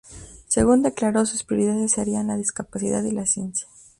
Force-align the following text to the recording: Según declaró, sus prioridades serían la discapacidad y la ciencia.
Según 0.47 0.81
declaró, 0.81 1.27
sus 1.27 1.43
prioridades 1.43 1.91
serían 1.91 2.25
la 2.25 2.35
discapacidad 2.35 3.03
y 3.03 3.11
la 3.11 3.27
ciencia. 3.27 3.67